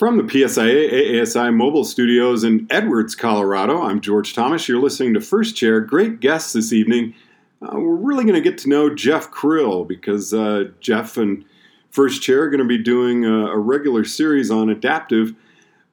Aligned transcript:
From 0.00 0.16
the 0.16 0.22
PSIA 0.22 0.90
AASI 0.90 1.54
mobile 1.54 1.84
studios 1.84 2.42
in 2.42 2.66
Edwards, 2.70 3.14
Colorado, 3.14 3.82
I'm 3.82 4.00
George 4.00 4.32
Thomas. 4.32 4.66
You're 4.66 4.80
listening 4.80 5.12
to 5.12 5.20
First 5.20 5.56
Chair. 5.56 5.82
Great 5.82 6.20
guests 6.20 6.54
this 6.54 6.72
evening. 6.72 7.14
Uh, 7.60 7.78
we're 7.78 7.96
really 7.96 8.24
going 8.24 8.34
to 8.34 8.40
get 8.40 8.56
to 8.60 8.70
know 8.70 8.94
Jeff 8.94 9.30
Krill 9.30 9.86
because 9.86 10.32
uh, 10.32 10.70
Jeff 10.80 11.18
and 11.18 11.44
First 11.90 12.22
Chair 12.22 12.44
are 12.44 12.48
going 12.48 12.62
to 12.62 12.66
be 12.66 12.82
doing 12.82 13.26
a, 13.26 13.48
a, 13.48 13.58
regular 13.58 14.04
series 14.04 14.50
on 14.50 14.70
adaptive. 14.70 15.34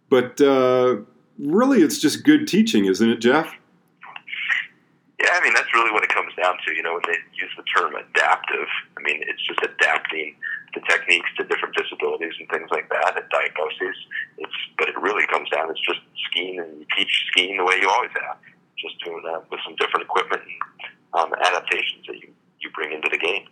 But 0.08 0.40
uh, 0.40 1.00
really, 1.38 1.82
it's 1.82 2.00
just 2.00 2.24
good 2.24 2.48
teaching, 2.48 2.86
isn't 2.86 3.10
it, 3.10 3.20
Jeff? 3.20 3.54
Yeah, 5.20 5.32
I 5.34 5.44
mean, 5.44 5.54
that's 5.54 5.74
really 5.74 5.92
what 5.92 6.06
it 6.06 6.10
comes 6.10 6.34
down 6.42 6.56
to. 6.66 6.74
You 6.74 6.82
know, 6.82 6.94
when 6.94 7.02
they 7.08 7.18
use 7.34 7.52
the 7.58 7.64
term 7.64 7.94
adaptive, 7.94 8.70
I 8.98 9.02
mean, 9.04 9.22
it's 9.28 9.46
just 9.46 9.60
adapting 9.64 10.38
the 10.74 10.82
techniques 10.88 11.30
to 11.36 11.44
different 11.44 11.67
and 12.40 12.50
things 12.50 12.70
like 12.72 12.90
that 12.90 13.18
and 13.18 13.26
diagnoses. 13.30 13.98
It's 14.38 14.60
but 14.78 14.90
it 14.90 14.98
really 15.02 15.26
comes 15.28 15.50
down. 15.50 15.70
It's 15.70 15.82
just 15.82 16.00
skiing 16.30 16.60
and 16.60 16.80
you 16.80 16.86
teach 16.96 17.26
skiing 17.32 17.58
the 17.58 17.66
way 17.66 17.80
you 17.82 17.90
always 17.90 18.12
have, 18.22 18.38
just 18.78 19.04
doing 19.04 19.22
that 19.26 19.50
with 19.50 19.60
some 19.66 19.76
different 19.76 20.06
equipment 20.06 20.42
and 20.44 21.22
um, 21.22 21.34
adaptations 21.46 22.06
that 22.08 22.18
you 22.18 22.34
you 22.60 22.70
bring 22.72 22.92
into 22.92 23.10
the 23.10 23.18
game. 23.18 23.48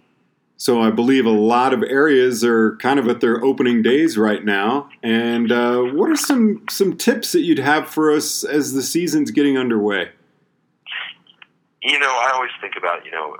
So 0.57 0.81
I 0.81 0.89
believe 0.89 1.25
a 1.25 1.31
lot 1.31 1.73
of 1.73 1.83
areas 1.83 2.43
are 2.43 2.77
kind 2.77 2.97
of 2.97 3.09
at 3.09 3.19
their 3.19 3.43
opening 3.43 3.81
days 3.81 4.17
right 4.17 4.43
now. 4.43 4.89
And 5.03 5.51
uh, 5.51 5.81
what 5.81 6.09
are 6.09 6.15
some 6.15 6.63
some 6.69 6.95
tips 6.95 7.33
that 7.33 7.41
you'd 7.41 7.59
have 7.59 7.89
for 7.89 8.11
us 8.11 8.43
as 8.43 8.73
the 8.73 8.81
season's 8.81 9.31
getting 9.31 9.57
underway? 9.57 10.11
You 11.83 11.99
know, 11.99 12.07
I 12.07 12.31
always 12.33 12.51
think 12.61 12.75
about 12.77 13.05
you 13.05 13.11
know 13.11 13.35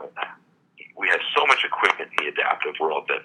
we 0.98 1.08
have 1.10 1.20
so 1.36 1.46
much 1.46 1.64
equipment 1.64 2.12
in 2.18 2.26
the 2.26 2.32
adaptive 2.32 2.76
world 2.80 3.10
that 3.10 3.22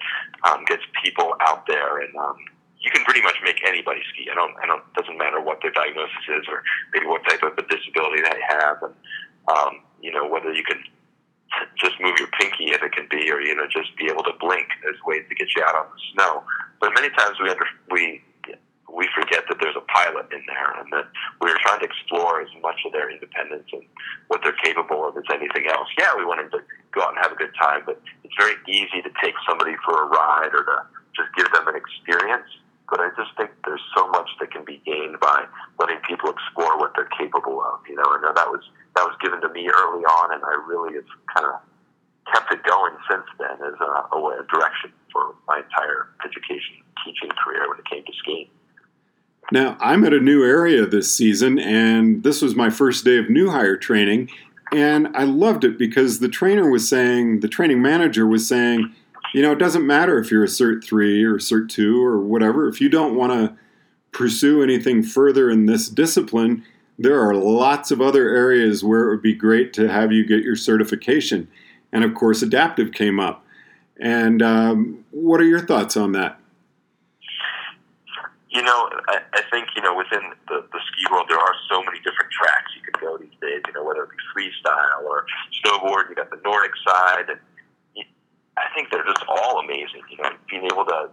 um, 0.49 0.65
gets 0.65 0.83
people 1.03 1.33
out 1.41 1.67
there, 1.67 1.99
and 1.99 2.15
um, 2.15 2.37
you 2.79 2.91
can 2.91 3.03
pretty 3.03 3.21
much 3.21 3.35
make 3.43 3.63
anybody 3.65 4.01
ski. 4.13 4.27
I 4.31 4.35
don't, 4.35 4.53
I 4.61 4.67
don't. 4.67 4.83
Doesn't 4.93 5.17
matter 5.17 5.39
what 5.39 5.59
their 5.61 5.71
diagnosis 5.71 6.25
is, 6.27 6.45
or 6.49 6.63
maybe 6.93 7.05
what 7.05 7.23
type 7.23 7.43
of 7.43 7.57
a 7.57 7.63
disability 7.67 8.21
they 8.21 8.41
have, 8.47 8.83
and 8.83 8.95
um, 9.47 9.81
you 10.01 10.11
know 10.11 10.27
whether 10.27 10.51
you 10.53 10.63
can 10.63 10.83
just 11.79 11.99
move 11.99 12.15
your 12.17 12.29
pinky 12.39 12.71
if 12.71 12.81
it 12.81 12.91
can 12.91 13.07
be, 13.09 13.31
or 13.31 13.39
you 13.41 13.55
know 13.55 13.67
just 13.67 13.95
be 13.97 14.07
able 14.07 14.23
to 14.23 14.33
blink. 14.39 14.67
There's 14.83 14.99
ways 15.05 15.23
to 15.29 15.35
get 15.35 15.47
you 15.55 15.63
out 15.63 15.75
on 15.75 15.85
the 15.91 15.99
snow. 16.13 16.43
But 16.79 16.91
many 16.95 17.09
times 17.09 17.37
we 17.41 17.49
under, 17.49 17.65
we 17.89 18.21
we 18.93 19.07
forget 19.15 19.43
that 19.47 19.57
there's 19.59 19.75
a 19.75 19.85
pilot 19.87 20.27
in 20.35 20.43
there 20.47 20.71
and 20.79 20.91
that 20.91 21.07
we're 21.39 21.57
trying 21.63 21.79
to 21.79 21.87
explore 21.87 22.41
as 22.41 22.51
much 22.61 22.79
of 22.85 22.91
their 22.91 23.09
independence 23.09 23.67
and 23.71 23.83
what 24.27 24.41
they're 24.43 24.57
capable 24.63 25.07
of 25.07 25.15
as 25.15 25.23
anything 25.31 25.67
else. 25.67 25.87
Yeah, 25.97 26.11
we 26.17 26.25
want 26.25 26.43
them 26.43 26.51
to 26.59 26.61
go 26.91 27.01
out 27.01 27.15
and 27.15 27.19
have 27.23 27.31
a 27.31 27.39
good 27.39 27.55
time, 27.55 27.83
but 27.85 28.01
it's 28.23 28.35
very 28.37 28.55
easy 28.67 29.01
to 29.01 29.11
take 29.23 29.35
somebody 29.47 29.75
for 29.85 29.95
a 29.95 30.07
ride 30.07 30.51
or 30.51 30.63
to 30.63 30.77
just 31.15 31.31
give 31.35 31.47
them 31.51 31.67
an 31.67 31.75
experience. 31.75 32.47
But 32.91 32.99
I 32.99 33.07
just 33.15 33.31
think 33.39 33.51
there's 33.63 33.83
so 33.95 34.11
much 34.11 34.27
that 34.43 34.51
can 34.51 34.67
be 34.67 34.83
gained 34.83 35.15
by 35.23 35.47
letting 35.79 36.03
people 36.03 36.27
explore 36.27 36.75
what 36.77 36.91
they're 36.95 37.11
capable 37.15 37.63
of. 37.63 37.79
You 37.87 37.95
know, 37.95 38.11
and 38.11 38.25
uh, 38.25 38.35
that 38.35 38.51
was 38.51 38.59
that 38.99 39.07
was 39.07 39.15
given 39.23 39.39
to 39.39 39.47
me 39.47 39.71
early 39.71 40.03
on, 40.03 40.35
and 40.35 40.43
I 40.43 40.59
really 40.67 40.99
have 40.99 41.07
kind 41.31 41.47
of 41.47 41.63
kept 42.27 42.51
it 42.51 42.63
going 42.67 42.91
since 43.09 43.23
then 43.39 43.55
as 43.63 43.79
a, 43.79 43.91
a 44.11 44.45
direction 44.51 44.91
for 45.11 45.35
my 45.47 45.63
entire 45.63 46.11
education 46.27 46.83
teaching 47.07 47.31
career 47.39 47.63
when 47.71 47.79
it 47.79 47.87
came 47.87 48.03
to 48.03 48.13
skiing. 48.19 48.51
Now, 49.51 49.75
I'm 49.81 50.05
at 50.05 50.13
a 50.13 50.19
new 50.19 50.45
area 50.45 50.85
this 50.85 51.11
season, 51.11 51.59
and 51.59 52.23
this 52.23 52.41
was 52.41 52.55
my 52.55 52.69
first 52.69 53.03
day 53.03 53.17
of 53.17 53.29
new 53.29 53.49
hire 53.49 53.75
training. 53.75 54.29
And 54.71 55.09
I 55.13 55.25
loved 55.25 55.65
it 55.65 55.77
because 55.77 56.19
the 56.19 56.29
trainer 56.29 56.69
was 56.69 56.87
saying, 56.87 57.41
the 57.41 57.49
training 57.49 57.81
manager 57.81 58.25
was 58.25 58.47
saying, 58.47 58.95
you 59.33 59.41
know, 59.41 59.51
it 59.51 59.59
doesn't 59.59 59.85
matter 59.85 60.17
if 60.17 60.31
you're 60.31 60.45
a 60.45 60.47
Cert 60.47 60.83
3 60.83 61.23
or 61.25 61.35
Cert 61.35 61.67
2 61.67 62.01
or 62.01 62.19
whatever. 62.19 62.69
If 62.69 62.79
you 62.79 62.87
don't 62.87 63.15
want 63.15 63.33
to 63.33 63.53
pursue 64.13 64.63
anything 64.63 65.03
further 65.03 65.49
in 65.49 65.65
this 65.65 65.89
discipline, 65.89 66.63
there 66.97 67.19
are 67.21 67.35
lots 67.35 67.91
of 67.91 68.01
other 68.01 68.29
areas 68.29 68.83
where 68.83 69.07
it 69.07 69.09
would 69.09 69.21
be 69.21 69.33
great 69.33 69.73
to 69.73 69.89
have 69.89 70.13
you 70.13 70.25
get 70.25 70.43
your 70.43 70.55
certification. 70.55 71.49
And 71.91 72.05
of 72.05 72.13
course, 72.13 72.41
adaptive 72.41 72.93
came 72.93 73.19
up. 73.19 73.45
And 73.99 74.41
um, 74.41 75.03
what 75.11 75.41
are 75.41 75.45
your 75.45 75.65
thoughts 75.65 75.97
on 75.97 76.13
that? 76.13 76.40
You 78.51 78.61
know, 78.61 78.89
I, 79.07 79.23
I 79.33 79.41
think 79.49 79.69
you 79.75 79.81
know 79.81 79.95
within 79.95 80.35
the, 80.51 80.59
the 80.59 80.81
ski 80.91 81.07
world 81.09 81.27
there 81.31 81.39
are 81.39 81.55
so 81.71 81.79
many 81.83 81.99
different 82.03 82.31
tracks 82.35 82.67
you 82.75 82.83
can 82.83 82.99
go 82.99 83.17
these 83.17 83.35
days. 83.39 83.63
You 83.67 83.73
know, 83.73 83.83
whether 83.83 84.03
it 84.03 84.11
be 84.11 84.19
freestyle 84.35 85.07
or 85.07 85.25
snowboard, 85.63 86.11
you 86.11 86.15
got 86.15 86.29
the 86.29 86.41
Nordic 86.43 86.75
side, 86.85 87.31
and 87.31 87.39
I 88.59 88.67
think 88.75 88.91
they're 88.91 89.07
just 89.07 89.23
all 89.27 89.59
amazing. 89.63 90.03
You 90.11 90.17
know, 90.19 90.35
being 90.49 90.67
able 90.67 90.83
to 90.83 91.09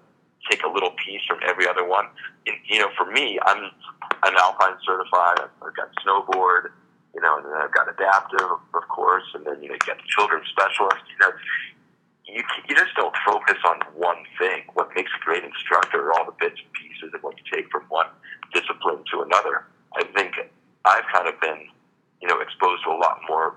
take 0.50 0.62
a 0.65 0.69
little 0.69 0.91
piece 1.04 1.22
from 1.28 1.38
every 1.47 1.69
other 1.69 1.87
one. 1.87 2.06
And, 2.47 2.56
you 2.66 2.78
know, 2.78 2.91
for 2.97 3.06
me, 3.10 3.38
I'm 3.47 3.70
I'm 4.22 4.34
Alpine 4.37 4.75
certified. 4.84 5.38
I've, 5.38 5.55
I've 5.62 5.76
got 5.76 5.94
snowboard. 6.03 6.75
You 7.15 7.22
know, 7.22 7.38
and 7.38 7.47
then 7.47 7.55
I've 7.55 7.72
got 7.72 7.88
adaptive, 7.88 8.47
of 8.75 8.84
course, 8.88 9.25
and 9.34 9.44
then 9.44 9.62
you 9.62 9.69
know, 9.69 9.75
you 9.75 9.87
got 9.87 9.97
the 9.97 10.06
children's 10.06 10.47
specialist. 10.50 11.03
You 11.09 11.19
know, 11.22 11.32
you, 12.28 12.43
you 12.69 12.77
just 12.77 12.94
don't 12.94 13.15
focus 13.25 13.56
on 13.65 13.81
one 13.97 14.22
thing. 14.39 14.62
What 14.75 14.91
makes 14.94 15.11
a 15.16 15.25
great 15.25 15.44
instructor 15.44 16.09
are 16.09 16.12
all 16.12 16.27
the 16.27 16.37
bits 16.39 16.61
and 16.61 16.72
pieces 16.77 17.15
of 17.15 17.22
what 17.22 17.37
you 17.41 17.44
take 17.49 17.71
from 17.71 17.83
one 17.89 18.06
discipline 18.53 19.03
to 19.12 19.22
another. 19.22 19.65
I 19.97 20.05
think 20.15 20.37
I've 20.84 21.09
kind 21.12 21.28
of 21.28 21.41
been, 21.41 21.69
you 22.21 22.28
know, 22.28 22.41
exposed 22.41 22.84
to 22.84 22.91
a 22.91 23.00
lot 23.00 23.21
more 23.28 23.56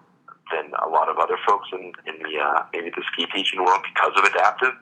than 0.51 0.71
a 0.83 0.89
lot 0.89 1.09
of 1.09 1.17
other 1.19 1.37
folks 1.47 1.69
in, 1.71 1.91
in 2.07 2.15
the 2.23 2.39
uh, 2.39 2.63
maybe 2.73 2.91
the 2.91 3.03
ski 3.11 3.27
teaching 3.33 3.63
world 3.63 3.83
because 3.83 4.11
of 4.15 4.23
adaptive, 4.23 4.73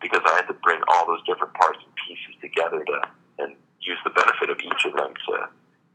because 0.00 0.20
I 0.24 0.36
had 0.36 0.46
to 0.48 0.56
bring 0.64 0.80
all 0.88 1.06
those 1.06 1.24
different 1.24 1.52
parts 1.54 1.78
and 1.84 1.92
pieces 2.04 2.36
together 2.40 2.84
to 2.84 2.96
and 3.38 3.56
use 3.80 3.98
the 4.04 4.10
benefit 4.10 4.50
of 4.50 4.58
each 4.60 4.84
of 4.84 4.92
them 4.92 5.12
to 5.28 5.48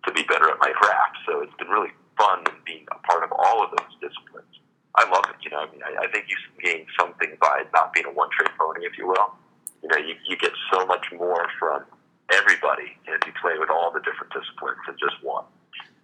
to 0.06 0.10
be 0.12 0.24
better 0.24 0.50
at 0.50 0.58
my 0.60 0.72
craft. 0.76 1.18
So 1.26 1.42
it's 1.42 1.54
been 1.56 1.70
really 1.70 1.94
fun 2.18 2.44
being 2.66 2.86
a 2.92 3.00
part 3.08 3.24
of 3.24 3.32
all 3.32 3.64
of 3.64 3.72
those 3.78 3.94
disciplines. 4.02 4.54
I 4.96 5.10
love 5.10 5.26
it. 5.30 5.33
Know, 5.54 5.60
I 5.60 5.72
mean, 5.72 5.82
I, 5.86 6.06
I 6.06 6.12
think 6.12 6.26
you 6.30 6.36
gain 6.64 6.86
something 7.00 7.38
by 7.40 7.64
not 7.74 7.94
being 7.94 8.06
a 8.06 8.12
one 8.12 8.30
trick 8.36 8.50
pony, 8.58 8.86
if 8.86 8.98
you 8.98 9.08
will. 9.08 9.34
You 9.84 9.90
know, 9.90 9.98
you, 9.98 10.16
you 10.28 10.38
get 10.38 10.52
so 10.72 10.86
much 10.86 11.06
more 11.16 11.46
from 11.60 11.84
everybody 12.32 12.98
if 13.06 13.28
you 13.28 13.34
play 13.42 13.54
with 13.60 13.70
all 13.70 13.92
the 13.92 14.00
different 14.00 14.34
disciplines 14.34 14.80
than 14.88 14.96
just 14.98 15.24
one. 15.24 15.46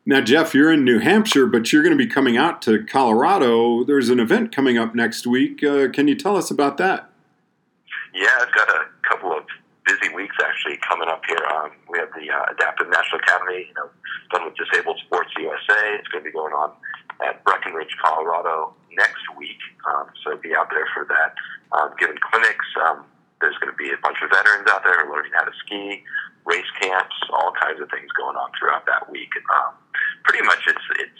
Now, 0.05 0.21
Jeff, 0.21 0.53
you're 0.53 0.71
in 0.71 0.83
New 0.83 0.99
Hampshire, 0.99 1.45
but 1.45 1.71
you're 1.71 1.83
going 1.83 1.97
to 1.97 2.03
be 2.03 2.09
coming 2.09 2.37
out 2.37 2.61
to 2.63 2.83
Colorado. 2.85 3.83
There's 3.83 4.09
an 4.09 4.19
event 4.19 4.55
coming 4.55 4.77
up 4.77 4.95
next 4.95 5.27
week. 5.27 5.63
Uh, 5.63 5.89
can 5.89 6.07
you 6.07 6.15
tell 6.15 6.35
us 6.35 6.51
about 6.51 6.77
that? 6.77 7.09
Yeah, 8.13 8.29
I've 8.41 8.53
got 8.53 8.69
a 8.69 8.85
couple 9.07 9.31
of 9.31 9.43
busy 9.85 10.13
weeks 10.13 10.35
actually 10.43 10.77
coming 10.87 11.09
up 11.09 11.21
here. 11.27 11.43
Um, 11.55 11.71
we 11.89 11.99
have 11.99 12.09
the 12.13 12.29
uh, 12.29 12.53
Adaptive 12.53 12.89
National 12.89 13.19
Academy, 13.19 13.65
you 13.67 13.73
know, 13.75 13.89
done 14.31 14.45
with 14.45 14.55
Disabled 14.55 14.99
Sports 15.05 15.29
USA. 15.37 15.97
It's 15.97 16.07
going 16.07 16.23
to 16.23 16.29
be 16.29 16.33
going 16.33 16.53
on 16.53 16.71
at 17.25 17.43
Breckenridge, 17.43 17.95
Colorado 18.03 18.73
next 18.95 19.23
week. 19.37 19.59
Um, 19.87 20.09
so 20.23 20.37
be 20.37 20.55
out 20.55 20.69
there 20.69 20.87
for 20.93 21.05
that. 21.05 21.35
Um, 21.75 21.93
giving 21.99 22.17
clinics. 22.17 22.65
Um, 22.85 23.05
there's 23.41 23.57
going 23.57 23.71
to 23.71 23.79
be 23.79 23.91
a 23.91 23.99
bunch 24.01 24.19
of 24.23 24.29
veterans 24.29 24.67
out 24.67 24.83
there 24.83 25.07
learning 25.07 25.31
how 25.33 25.45
to 25.45 25.55
ski, 25.65 26.03
race 26.45 26.67
camps, 26.81 27.15
all 27.31 27.53
kinds 27.55 27.79
of 27.79 27.89
things 27.89 28.11
going 28.17 28.35
on 28.35 28.51
throughout 28.57 28.85
that 28.85 29.07
week. 29.11 29.31
And, 29.35 29.45
um, 29.53 29.73
pretty 30.23 30.43
much 30.43 30.67
it's, 30.67 30.85
it's, 30.99 31.19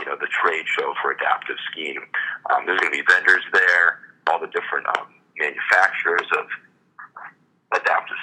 you 0.00 0.04
know, 0.06 0.16
the 0.20 0.28
trade 0.28 0.66
show 0.68 0.92
for 1.00 1.12
adaptive 1.12 1.56
skiing. 1.70 2.02
Um, 2.50 2.66
there's 2.66 2.80
going 2.80 2.92
to 2.92 2.98
be 2.98 3.06
vendors 3.08 3.44
there, 3.52 4.04
all 4.28 4.40
the 4.40 4.50
different 4.52 4.84
um, 4.98 5.08
manufacturers 5.38 6.28
of 6.36 6.44
adaptive 7.72 8.18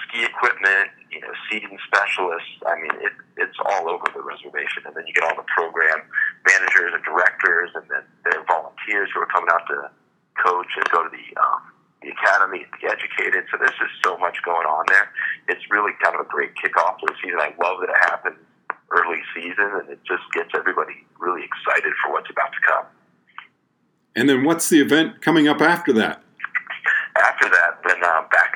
equipment, 0.71 0.91
you 1.11 1.19
know, 1.21 1.33
seating 1.49 1.77
specialists. 1.87 2.55
I 2.65 2.75
mean, 2.79 2.95
it, 3.03 3.13
it's 3.37 3.57
all 3.65 3.89
over 3.89 4.05
the 4.13 4.21
reservation. 4.21 4.83
And 4.85 4.95
then 4.95 5.03
you 5.07 5.13
get 5.13 5.23
all 5.23 5.35
the 5.35 5.47
program 5.55 6.01
managers 6.47 6.93
and 6.95 7.03
directors, 7.03 7.71
and 7.75 7.83
then 7.89 8.03
there 8.23 8.39
are 8.39 8.45
volunteers 8.45 9.09
who 9.13 9.21
are 9.21 9.31
coming 9.31 9.49
out 9.51 9.67
to 9.67 9.91
coach 10.39 10.71
and 10.75 10.87
go 10.89 11.03
to 11.03 11.11
the 11.11 11.25
um, 11.39 11.61
the 12.01 12.09
academy 12.09 12.65
and 12.65 12.71
be 12.81 12.87
educated. 12.87 13.45
So 13.51 13.61
there's 13.61 13.77
just 13.77 13.93
so 14.03 14.17
much 14.17 14.37
going 14.43 14.65
on 14.65 14.85
there. 14.87 15.11
It's 15.47 15.61
really 15.69 15.93
kind 16.01 16.15
of 16.15 16.25
a 16.25 16.29
great 16.29 16.55
kickoff 16.57 16.97
to 16.97 17.05
the 17.05 17.15
season. 17.21 17.37
I 17.37 17.53
love 17.61 17.77
that 17.85 17.93
it 17.93 18.01
happens 18.01 18.41
early 18.89 19.21
season, 19.35 19.69
and 19.77 19.89
it 19.89 19.99
just 20.03 20.25
gets 20.33 20.49
everybody 20.55 21.05
really 21.19 21.45
excited 21.45 21.93
for 22.03 22.11
what's 22.11 22.29
about 22.29 22.51
to 22.51 22.61
come. 22.65 22.85
And 24.15 24.27
then 24.27 24.43
what's 24.43 24.67
the 24.67 24.81
event 24.81 25.21
coming 25.21 25.47
up 25.47 25.61
after 25.61 25.93
that? 25.93 26.23
After 27.15 27.47
that, 27.49 27.79
then 27.85 28.03
uh, 28.03 28.23
back 28.31 28.55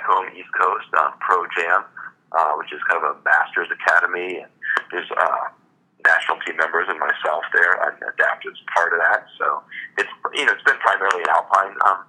back 0.00 0.08
home 0.08 0.26
East 0.36 0.48
Coast, 0.58 0.86
um, 0.98 1.12
Pro 1.20 1.44
Jam, 1.56 1.84
uh, 2.32 2.52
which 2.56 2.72
is 2.72 2.80
kind 2.88 3.04
of 3.04 3.16
a 3.16 3.20
master's 3.24 3.68
academy, 3.68 4.40
and 4.40 4.50
there's 4.90 5.10
uh, 5.10 5.52
national 6.04 6.38
team 6.46 6.56
members 6.56 6.86
and 6.88 6.98
myself 6.98 7.44
there. 7.52 7.76
I'm 7.84 7.96
adapted 8.14 8.52
as 8.52 8.62
part 8.72 8.92
of 8.92 8.98
that, 9.00 9.26
so 9.38 9.62
it's 9.98 10.08
you 10.34 10.46
know 10.46 10.52
it's 10.52 10.64
been 10.64 10.80
primarily 10.80 11.22
an 11.22 11.30
alpine 11.30 11.76
um, 11.84 12.00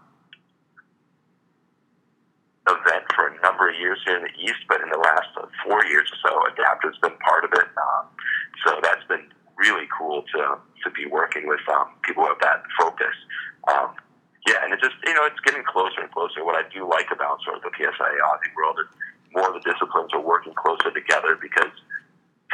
event 2.69 3.03
for 3.15 3.27
a 3.27 3.41
number 3.41 3.69
of 3.69 3.75
years 3.75 3.99
here 4.05 4.17
in 4.17 4.23
the 4.23 4.35
East, 4.39 4.63
but 4.69 4.79
in 4.81 4.89
the 4.89 5.01
last 5.01 5.27
uh, 5.35 5.47
four 5.65 5.83
years 5.85 6.07
or 6.07 6.19
so, 6.29 6.33
adaptive's 6.53 6.99
been 6.99 7.17
part 7.19 7.43
of 7.43 7.51
it. 7.53 7.67
Um, 7.75 8.05
so 8.65 8.79
that's 8.83 9.03
been 9.07 9.27
really 9.57 9.87
cool 9.97 10.23
to 10.33 10.57
to 10.83 10.89
be 10.91 11.05
working 11.05 11.47
with 11.47 11.61
um, 11.73 11.91
people 12.03 12.23
with 12.23 12.39
that 12.39 12.63
focus. 12.79 13.15
Um, 13.67 13.93
and 14.71 14.79
it 14.79 14.81
just 14.87 14.95
you 15.03 15.11
know 15.11 15.27
it's 15.27 15.39
getting 15.43 15.67
closer 15.67 15.99
and 15.99 16.07
closer. 16.15 16.47
What 16.47 16.55
I 16.55 16.63
do 16.71 16.87
like 16.87 17.11
about 17.11 17.43
sort 17.43 17.59
of 17.59 17.63
the 17.67 17.75
PSIA 17.75 17.91
AASI 17.91 18.55
world 18.55 18.79
is 18.79 18.87
more 19.35 19.51
of 19.51 19.59
the 19.59 19.65
disciplines 19.67 20.15
are 20.15 20.23
working 20.23 20.55
closer 20.55 20.87
together 20.95 21.35
because 21.35 21.75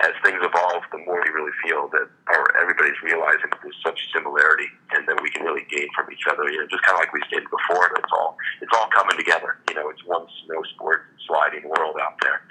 as 0.02 0.14
things 0.26 0.42
evolve, 0.42 0.82
the 0.90 0.98
more 1.06 1.22
we 1.22 1.30
really 1.30 1.54
feel 1.62 1.90
that 1.94 2.10
or 2.34 2.58
everybody's 2.58 2.98
realizing 3.06 3.54
that 3.54 3.62
there's 3.62 3.78
such 3.86 4.02
similarity 4.14 4.66
and 4.98 5.06
that 5.06 5.22
we 5.22 5.30
can 5.30 5.46
really 5.46 5.66
gain 5.70 5.86
from 5.94 6.10
each 6.10 6.26
other. 6.26 6.50
You 6.50 6.66
know, 6.66 6.68
just 6.74 6.82
kind 6.82 6.98
of 6.98 7.06
like 7.06 7.14
we 7.14 7.22
stated 7.30 7.50
before, 7.54 7.86
it's 8.02 8.10
all 8.10 8.34
it's 8.66 8.74
all 8.74 8.90
coming 8.90 9.18
together. 9.18 9.62
You 9.70 9.78
know, 9.78 9.90
it's 9.94 10.02
one 10.06 10.26
snow 10.46 10.66
sport 10.74 11.06
sliding 11.30 11.70
world 11.70 12.02
out 12.02 12.18
there, 12.26 12.42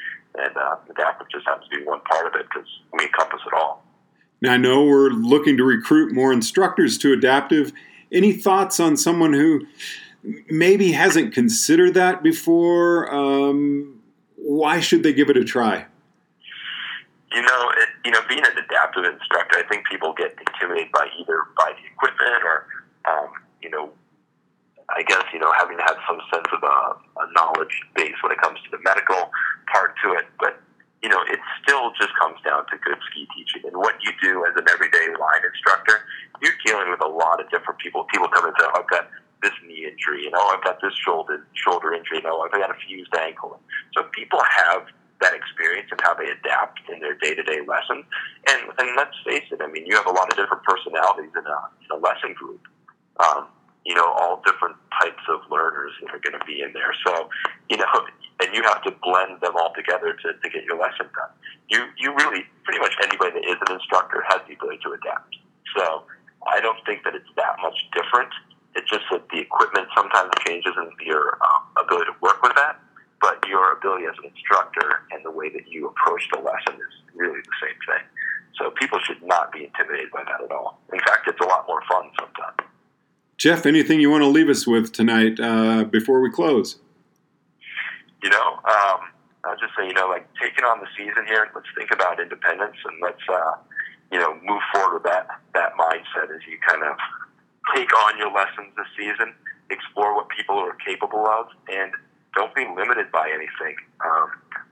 and 0.47 0.55
uh, 0.55 0.79
adaptive 0.95 1.27
just 1.35 1.43
happens 1.43 1.67
to 1.75 1.79
be 1.79 1.83
one 1.83 2.07
part 2.07 2.31
of 2.31 2.39
it 2.39 2.47
because 2.47 2.71
we 2.95 3.11
encompass 3.11 3.43
it 3.43 3.55
all. 3.59 3.83
Now 4.39 4.55
I 4.55 4.59
know 4.63 4.87
we're 4.87 5.11
looking 5.11 5.57
to 5.59 5.65
recruit 5.65 6.15
more 6.15 6.33
instructors 6.33 6.99
to 6.99 7.13
adaptive 7.13 7.75
any 8.13 8.33
thoughts 8.33 8.79
on 8.81 8.97
someone 8.97 9.33
who 9.33 9.67
maybe 10.49 10.93
hasn't 10.93 11.35
considered 11.35 11.95
that 11.95 12.23
before? 12.23 13.13
Um, 13.13 14.01
why 14.37 14.81
should 14.81 15.03
they 15.03 15.13
give 15.13 15.31
it 15.31 15.37
a 15.37 15.45
try? 15.45 15.87
You 17.33 17.43
know, 17.43 17.71
it, 17.77 17.89
you 18.05 18.11
know, 18.13 18.21
being 18.29 18.45
an 18.45 18.57
adaptive 18.57 19.05
instructor, 19.05 19.59
I 19.59 19.65
think 19.69 19.87
people 19.87 20.15
get 20.17 20.37
intimidated 20.39 20.93
by 20.93 21.09
either 21.21 21.43
by 21.57 21.73
the 21.73 21.87
equipment 21.93 22.43
or, 22.45 22.67
um, 23.11 23.31
you 23.61 23.71
know, 23.71 23.91
I 24.91 25.03
guess 25.03 25.25
you 25.33 25.41
know 25.41 25.53
having 25.53 25.77
to 25.79 25.83
have 25.83 25.97
some 26.07 26.21
sense 26.33 26.47
of 26.53 26.63
a, 26.63 26.77
a 27.21 27.27
knowledge 27.35 27.75
base 27.95 28.15
when 28.23 28.31
it 28.31 28.39
comes 28.39 28.59
to 28.63 28.71
the 28.71 28.83
medical 28.85 29.31
part 29.67 29.95
to 30.05 30.13
it. 30.15 30.27
But 30.39 30.61
you 31.03 31.09
know, 31.09 31.21
it 31.29 31.41
still 31.63 31.91
just 31.99 32.15
comes 32.19 32.39
down 32.43 32.67
to 32.71 32.79
good 32.79 32.99
ski 33.11 33.27
teaching 33.37 33.63
and 33.67 33.77
what 33.77 33.95
you 34.03 34.13
do 34.23 34.47
as 34.47 34.55
an 34.57 34.67
everyday 34.71 35.07
line 35.19 35.43
instructor. 35.43 36.07
You're 36.43 36.59
dealing 36.65 36.91
with 36.91 37.03
a 37.03 37.09
lot 37.09 37.41
of 37.41 37.51
different 37.51 37.81
people. 37.81 38.05
People 38.13 38.29
come 38.29 38.45
and 38.47 38.55
say, 38.59 38.67
oh, 38.67 38.81
"I've 38.81 38.91
got 38.91 39.09
this 39.43 39.53
knee 39.67 39.87
injury," 39.87 40.27
and 40.27 40.35
"Oh, 40.37 40.55
I've 40.57 40.65
got 40.65 40.81
this 40.81 40.95
shoulder 40.95 41.47
shoulder 41.55 41.93
injury," 41.93 42.19
and 42.19 42.27
"Oh, 42.27 42.41
I've 42.43 42.53
got 42.53 42.71
a 42.71 42.79
fused 42.87 43.15
ankle." 43.15 43.61
So 43.95 44.05
people 44.15 44.41
have 44.45 44.87
that 45.21 45.35
experience 45.35 45.89
and 45.91 46.01
how 46.03 46.15
they 46.15 46.29
adapt 46.29 46.81
in 46.93 47.01
their 47.01 47.15
day 47.15 47.35
to 47.35 47.43
day 47.43 47.61
lesson. 47.67 48.05
And, 48.49 48.61
and 48.79 48.89
let's 48.97 49.17
face 49.25 49.49
it, 49.51 49.61
I 49.63 49.67
mean, 49.67 49.87
you 49.87 49.97
have 49.97 50.07
a 50.07 50.13
lot 50.13 50.31
of 50.31 50.37
different 50.37 50.63
personalities 50.65 51.33
in 51.33 51.47
a, 51.47 51.59
in 51.85 51.91
a 51.97 52.01
lesson 52.01 52.35
group. 52.35 52.61
Um, 53.21 53.49
you 53.87 53.95
know, 53.95 54.13
all 54.19 54.43
different 54.45 54.77
types 55.01 55.23
of 55.31 55.41
learners 55.49 55.93
that 56.03 56.11
are 56.13 56.19
going 56.19 56.35
to 56.35 56.45
be 56.45 56.61
in 56.61 56.73
there. 56.75 56.93
So, 57.07 57.31
you 57.71 57.79
know, 57.79 57.87
and 58.43 58.53
you 58.53 58.63
have 58.65 58.83
to 58.83 58.91
blend 59.01 59.41
them 59.41 59.55
all 59.57 59.73
together 59.75 60.13
to, 60.13 60.29
to 60.35 60.47
get 60.51 60.65
your 60.65 60.77
lesson 60.77 61.07
done. 61.15 61.33
You, 61.71 61.87
you 61.97 62.13
really, 62.13 62.45
pretty 62.65 62.81
much 62.81 62.93
anybody 63.01 63.41
that 63.41 63.47
is 63.47 63.57
an 63.69 63.79
instructor 63.79 64.25
has 64.29 64.41
the 64.49 64.55
ability 64.55 64.83
to 64.85 64.93
adapt. 64.93 65.37
So 65.79 66.03
I 66.49 66.61
don't 66.61 66.79
think 66.87 67.05
that 67.05 67.15
it's 67.15 67.29
that 67.37 67.57
much 67.63 67.87
different. 67.93 68.31
It's 68.75 68.89
just 68.89 69.05
that 69.11 69.29
the 69.31 69.41
equipment 69.41 69.89
sometimes 69.95 70.31
changes 70.47 70.73
and 70.77 70.93
your 71.01 71.39
um, 71.41 71.63
ability 71.83 72.13
to 72.13 72.17
work 72.21 72.43
with 72.43 72.55
that 72.57 72.81
but 73.21 73.45
your 73.49 73.73
ability 73.73 74.05
as 74.05 74.15
an 74.23 74.31
instructor 74.31 75.03
and 75.11 75.25
the 75.25 75.31
way 75.31 75.49
that 75.51 75.69
you 75.69 75.89
approach 75.89 76.29
the 76.33 76.39
lesson 76.39 76.75
is 76.75 77.15
really 77.15 77.41
the 77.41 77.57
same 77.67 77.79
thing. 77.87 78.05
So 78.57 78.71
people 78.71 78.99
should 79.01 79.23
not 79.23 79.53
be 79.53 79.65
intimidated 79.65 80.11
by 80.11 80.25
that 80.25 80.43
at 80.43 80.51
all. 80.51 80.81
In 80.93 81.01
fact, 81.01 81.29
it's 81.29 81.41
a 81.41 81.45
lot 81.45 81.67
more 81.69 81.83
fun 81.91 82.11
sometimes. 82.19 82.57
Jeff, 83.37 83.67
anything 83.67 84.01
you 84.01 84.11
want 84.11 84.23
to 84.23 84.29
leave 84.29 84.49
us 84.49 84.67
with 84.67 84.93
tonight 84.93 85.39
uh, 85.39 85.85
before 85.85 86.21
we 86.21 86.31
close? 86.31 86.79
You 88.23 88.31
know, 88.31 88.61
um, 88.65 89.01
I'll 89.45 89.59
just 89.61 89.75
say, 89.79 89.87
you 89.87 89.93
know, 89.93 90.09
like 90.09 90.27
taking 90.41 90.65
on 90.65 90.81
the 90.81 90.87
season 90.97 91.27
here, 91.27 91.49
let's 91.55 91.67
think 91.77 91.91
about 91.91 92.21
independence 92.21 92.77
and 92.85 92.97
let's, 93.03 93.21
uh, 93.29 93.53
you 94.11 94.19
know, 94.19 94.35
move 94.43 94.63
forward 94.73 94.95
with 94.95 95.03
that, 95.05 95.29
that 95.57 95.73
mindset 95.81 96.29
as 96.29 96.45
you 96.45 96.61
kind 96.69 96.85
of 96.85 96.95
take 97.75 97.89
on 98.05 98.19
your 98.21 98.31
lessons 98.31 98.69
this 98.77 98.87
season, 98.93 99.33
explore 99.71 100.15
what 100.15 100.29
people 100.29 100.55
are 100.61 100.77
capable 100.85 101.27
of, 101.27 101.49
and 101.73 101.91
don't 102.37 102.55
be 102.55 102.69
limited 102.77 103.11
by 103.11 103.27
anything. 103.33 103.75
Um, 104.05 104.29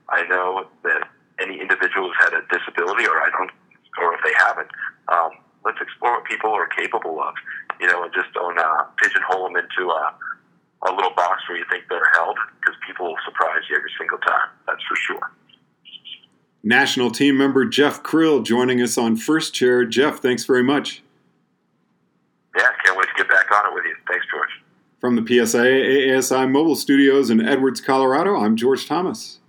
I 0.07 0.23
know 0.29 0.69
that 0.85 1.09
any 1.41 1.59
individual 1.59 2.13
has 2.13 2.29
had 2.29 2.33
a 2.37 2.41
disability, 2.47 3.09
or 3.09 3.17
I 3.17 3.29
don't, 3.33 3.51
or 3.99 4.13
if 4.13 4.21
they 4.23 4.35
haven't, 4.37 4.69
um, 5.09 5.31
let's 5.65 5.81
explore 5.81 6.21
what 6.21 6.25
people 6.25 6.53
are 6.53 6.67
capable 6.67 7.19
of. 7.19 7.33
You 7.81 7.87
know, 7.87 8.03
and 8.05 8.13
just 8.13 8.31
don't 8.31 8.57
uh, 8.57 8.83
pigeonhole 9.01 9.49
them 9.49 9.57
into 9.57 9.91
a, 9.91 10.03
a 10.87 10.91
little 10.93 11.11
box 11.17 11.43
where 11.49 11.57
you 11.57 11.65
think 11.69 11.89
they're 11.89 12.11
held, 12.13 12.37
because 12.61 12.77
people 12.87 13.07
will 13.11 13.23
surprise 13.25 13.65
you 13.67 13.75
every 13.75 13.91
single 13.97 14.19
time. 14.19 14.49
That's 14.67 14.83
for 14.87 14.95
sure. 14.95 15.25
National 16.75 17.09
team 17.09 17.37
member 17.37 17.63
Jeff 17.63 18.03
Krill 18.03 18.43
joining 18.43 18.81
us 18.81 18.97
on 18.97 19.15
First 19.15 19.53
Chair. 19.53 19.85
Jeff, 19.85 20.19
thanks 20.19 20.43
very 20.43 20.61
much. 20.61 21.01
Yeah, 22.53 22.67
can't 22.83 22.97
wait 22.97 23.07
to 23.07 23.13
get 23.15 23.29
back 23.29 23.49
on 23.49 23.71
it 23.71 23.73
with 23.73 23.85
you. 23.85 23.95
Thanks, 24.09 24.25
George. 24.29 24.49
From 24.99 25.15
the 25.15 25.25
PSA 25.25 26.17
ASI 26.17 26.45
Mobile 26.47 26.75
Studios 26.75 27.29
in 27.29 27.39
Edwards, 27.39 27.79
Colorado, 27.79 28.35
I'm 28.35 28.57
George 28.57 28.87
Thomas. 28.87 29.39